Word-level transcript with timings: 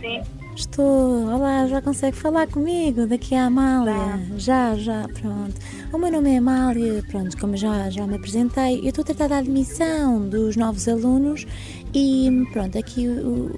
sim. 0.00 0.22
Estou. 0.54 1.26
Olá, 1.26 1.66
já 1.66 1.82
consegue 1.82 2.16
falar 2.16 2.46
comigo? 2.46 3.06
Daqui 3.06 3.34
a 3.34 3.46
Amália. 3.46 4.20
Já, 4.38 4.74
já, 4.74 5.06
pronto. 5.20 5.54
O 5.92 5.98
meu 5.98 6.10
nome 6.10 6.30
é 6.34 6.38
Amália, 6.38 7.04
pronto, 7.10 7.36
como 7.38 7.56
já, 7.56 7.90
já 7.90 8.06
me 8.06 8.16
apresentei, 8.16 8.80
eu 8.80 8.88
estou 8.88 9.02
a 9.02 9.06
tratar 9.06 9.28
da 9.28 9.38
admissão 9.38 10.28
dos 10.28 10.56
novos 10.56 10.88
alunos 10.88 11.46
e 11.94 12.28
pronto, 12.52 12.76
aqui 12.76 13.06
o, 13.06 13.50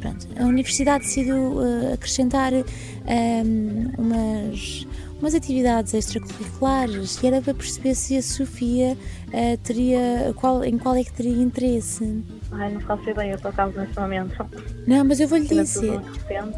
pronto, 0.00 0.28
a 0.38 0.44
Universidade 0.44 1.04
decidiu 1.04 1.36
uh, 1.36 1.94
acrescentar 1.94 2.52
um, 2.52 3.92
umas, 3.98 4.86
umas 5.20 5.34
atividades 5.34 5.94
extracurriculares 5.94 7.22
e 7.22 7.26
era 7.26 7.40
para 7.40 7.54
perceber 7.54 7.94
se 7.94 8.16
a 8.16 8.22
Sofia 8.22 8.96
uh, 9.28 9.56
teria, 9.62 10.32
qual, 10.36 10.64
em 10.64 10.78
qual 10.78 10.96
é 10.96 11.04
que 11.04 11.12
teria 11.12 11.42
interesse. 11.42 12.22
Ai, 12.50 12.72
não 12.72 12.80
faço 12.80 13.08
ideia, 13.08 13.38
por 13.38 13.48
acaso, 13.48 13.78
neste 13.78 13.98
momento. 13.98 14.46
Não, 14.86 15.04
mas 15.04 15.20
eu 15.20 15.28
vou-lhe 15.28 15.46
dizer. 15.46 16.00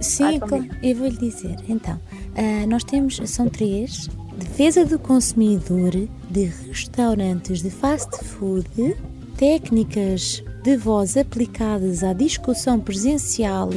Sim, 0.00 0.38
claro, 0.38 0.64
diz. 0.64 0.76
eu 0.82 0.96
vou-lhe 0.96 1.16
dizer. 1.18 1.56
Então, 1.68 2.00
ah, 2.36 2.66
nós 2.66 2.84
temos, 2.84 3.20
são 3.26 3.48
três: 3.48 4.08
defesa 4.38 4.84
do 4.84 4.98
consumidor, 4.98 5.92
de 6.30 6.44
restaurantes 6.44 7.62
de 7.62 7.70
fast 7.70 8.24
food, 8.24 8.96
técnicas 9.36 10.42
de 10.62 10.76
voz 10.76 11.16
aplicadas 11.16 12.04
à 12.04 12.12
discussão 12.12 12.78
presencial, 12.78 13.70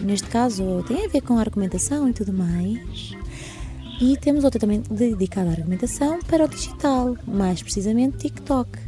neste 0.00 0.28
caso 0.28 0.84
tem 0.88 1.04
a 1.04 1.08
ver 1.08 1.20
com 1.20 1.38
a 1.38 1.40
argumentação 1.40 2.08
e 2.08 2.12
tudo 2.12 2.32
mais. 2.32 3.16
E 4.00 4.16
temos 4.16 4.44
outra 4.44 4.60
também 4.60 4.82
dedicada 4.90 5.48
à 5.48 5.52
argumentação 5.52 6.18
para 6.20 6.44
o 6.44 6.48
digital, 6.48 7.16
mais 7.26 7.62
precisamente 7.62 8.18
TikTok. 8.18 8.78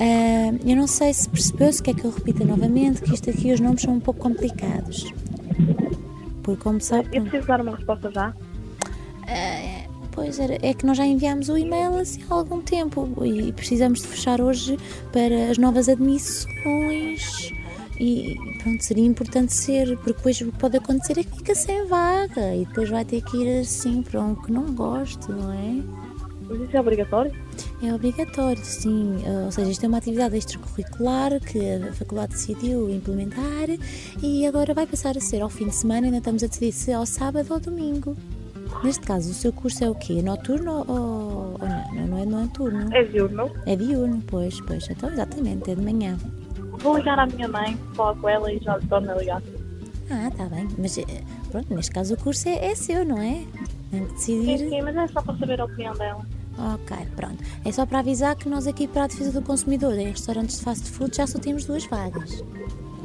Ah, 0.00 0.56
eu 0.64 0.76
não 0.76 0.86
sei 0.86 1.12
se 1.12 1.28
percebeu, 1.28 1.72
se 1.72 1.82
quer 1.82 1.94
que 1.94 2.04
eu 2.04 2.10
repita 2.10 2.44
novamente, 2.44 3.02
que 3.02 3.14
isto 3.14 3.30
aqui 3.30 3.52
os 3.52 3.60
nomes 3.60 3.82
são 3.82 3.94
um 3.94 4.00
pouco 4.00 4.20
complicados. 4.20 5.12
Porque 6.42 6.62
como 6.62 6.80
sabe. 6.80 7.08
Eu 7.12 7.22
preciso 7.22 7.46
dar 7.46 7.60
uma 7.60 7.76
resposta 7.76 8.10
já. 8.10 8.34
É, 9.26 9.86
pois 10.12 10.38
era, 10.38 10.58
é 10.66 10.74
que 10.74 10.84
nós 10.84 10.96
já 10.96 11.06
enviámos 11.06 11.48
o 11.48 11.56
e-mail 11.56 11.96
assim 11.98 12.22
há 12.28 12.34
algum 12.34 12.60
tempo 12.60 13.08
e 13.24 13.52
precisamos 13.52 14.02
de 14.02 14.08
fechar 14.08 14.40
hoje 14.40 14.78
para 15.12 15.50
as 15.50 15.58
novas 15.58 15.88
admissões 15.88 17.52
e 17.98 18.36
pronto, 18.62 18.82
seria 18.82 19.04
importante 19.04 19.52
ser, 19.52 19.96
porque 19.98 20.12
depois 20.12 20.40
o 20.40 20.46
que 20.52 20.58
pode 20.58 20.76
acontecer 20.76 21.18
é 21.18 21.24
que 21.24 21.36
fica 21.36 21.54
sem 21.54 21.86
vaga 21.86 22.54
e 22.54 22.64
depois 22.64 22.90
vai 22.90 23.04
ter 23.04 23.22
que 23.22 23.36
ir 23.36 23.60
assim 23.60 24.02
para 24.02 24.20
um 24.20 24.34
que 24.34 24.50
não 24.52 24.74
goste, 24.74 25.30
não 25.30 25.52
é? 25.52 25.82
Mas 26.48 26.60
isso 26.60 26.76
é 26.76 26.80
obrigatório? 26.80 27.32
É 27.82 27.94
obrigatório, 27.94 28.62
sim. 28.64 29.16
Ah, 29.26 29.46
Ou 29.46 29.52
seja, 29.52 29.70
isto 29.70 29.84
é 29.84 29.88
uma 29.88 29.98
atividade 29.98 30.36
extracurricular 30.36 31.40
que 31.40 31.58
a 31.58 31.92
faculdade 31.92 32.32
decidiu 32.32 32.90
implementar 32.90 33.68
e 34.22 34.46
agora 34.46 34.74
vai 34.74 34.86
passar 34.86 35.16
a 35.16 35.20
ser 35.20 35.40
ao 35.40 35.48
fim 35.48 35.68
de 35.68 35.74
semana, 35.74 36.06
ainda 36.06 36.18
estamos 36.18 36.42
a 36.42 36.46
decidir 36.46 36.72
se 36.72 36.90
é 36.90 36.94
ao 36.94 37.06
sábado 37.06 37.52
ou 37.52 37.60
domingo. 37.60 38.16
Neste 38.82 39.06
caso, 39.06 39.30
o 39.30 39.34
seu 39.34 39.52
curso 39.52 39.84
é 39.84 39.90
o 39.90 39.94
quê? 39.94 40.20
Noturno 40.20 40.84
ou, 40.86 40.86
ou? 40.88 41.58
Não, 41.94 42.06
não 42.06 42.18
é 42.18 42.26
noturno. 42.26 42.92
É 42.92 43.04
diurno. 43.04 43.50
É 43.66 43.76
diurno, 43.76 44.22
pois, 44.26 44.60
pois. 44.62 44.88
Então, 44.90 45.10
exatamente, 45.10 45.70
é 45.70 45.74
de 45.74 45.82
manhã. 45.82 46.18
Vou 46.84 46.98
ligar 46.98 47.18
à 47.18 47.24
minha 47.24 47.48
mãe, 47.48 47.78
falar 47.94 48.14
com 48.16 48.28
ela 48.28 48.52
e 48.52 48.58
já 48.58 48.76
lhe 48.76 48.86
torno 48.86 49.10
a 49.10 49.14
ligar. 49.14 49.42
Ah, 50.10 50.28
está 50.28 50.44
bem. 50.44 50.68
Mas, 50.76 50.98
eh, 50.98 51.04
pronto, 51.50 51.74
neste 51.74 51.90
caso 51.90 52.12
o 52.12 52.16
curso 52.18 52.46
é, 52.46 52.66
é 52.66 52.74
seu, 52.74 53.06
não 53.06 53.16
é? 53.16 53.42
Tem 53.90 54.04
que 54.04 54.12
decidir. 54.12 54.58
Sim, 54.58 54.68
sim, 54.68 54.82
mas 54.82 54.94
é 54.94 55.08
só 55.08 55.22
para 55.22 55.34
saber 55.38 55.62
a 55.62 55.64
opinião 55.64 55.94
dela. 55.94 56.20
Ok, 56.74 56.94
pronto. 57.16 57.42
É 57.64 57.72
só 57.72 57.86
para 57.86 58.00
avisar 58.00 58.36
que 58.36 58.50
nós 58.50 58.66
aqui 58.66 58.86
para 58.86 59.04
a 59.04 59.06
defesa 59.06 59.32
do 59.32 59.40
consumidor 59.40 59.94
em 59.94 60.10
restaurantes 60.10 60.58
de 60.58 60.62
fast 60.62 60.90
food 60.90 61.16
já 61.16 61.26
só 61.26 61.38
temos 61.38 61.64
duas 61.64 61.86
vagas. 61.86 62.44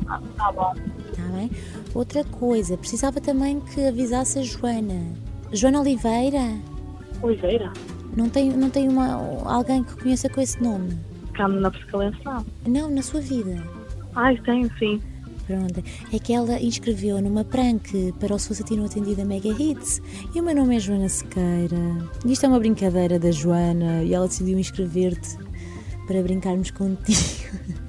Ah, 0.10 0.22
tá 0.36 0.52
bom. 0.52 0.74
Está 1.10 1.24
bem? 1.30 1.50
Outra 1.96 2.26
coisa, 2.26 2.78
precisava 2.78 3.22
também 3.22 3.62
que 3.62 3.88
avisasse 3.88 4.40
a 4.40 4.42
Joana. 4.42 5.16
Joana 5.54 5.80
Oliveira? 5.80 6.60
Oliveira? 7.22 7.72
Não 8.14 8.28
tem, 8.28 8.50
não 8.50 8.70
tem 8.70 8.90
uma, 8.90 9.14
alguém 9.46 9.86
que 9.86 9.96
conheça 9.96 10.28
com 10.28 10.42
esse 10.42 10.62
nome? 10.62 11.00
Na 11.48 11.72
prescalência? 11.72 12.46
Não, 12.68 12.90
na 12.90 13.02
sua 13.02 13.22
vida. 13.22 13.64
Ai, 14.16 14.38
tenho 14.42 14.70
sim. 14.78 15.02
Pronto, 15.48 15.84
é 16.14 16.20
que 16.20 16.32
ela 16.32 16.62
inscreveu 16.62 17.20
numa 17.22 17.44
prank 17.44 18.14
para 18.20 18.36
o 18.36 18.40
Society 18.40 18.80
Atendido 18.80 19.22
a 19.22 19.26
Mega 19.26 19.50
Hits 19.50 20.00
e 20.36 20.40
o 20.40 20.44
meu 20.44 20.54
nome 20.54 20.76
é 20.76 20.80
Joana 20.80 21.10
Sequeira. 21.10 21.78
E 22.24 22.34
isto 22.34 22.46
é 22.46 22.50
uma 22.50 22.60
brincadeira 22.60 23.18
da 23.18 23.32
Joana 23.32 24.04
e 24.04 24.14
ela 24.14 24.28
decidiu 24.28 24.60
inscrever-te 24.60 25.38
para 26.06 26.22
brincarmos 26.22 26.70
contigo. 26.70 27.10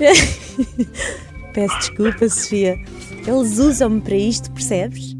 Peço 1.54 1.78
desculpa, 1.78 2.28
Sofia. 2.28 2.76
Eles 3.26 3.58
usam-me 3.58 4.00
para 4.00 4.16
isto, 4.16 4.50
percebes? 4.52 5.14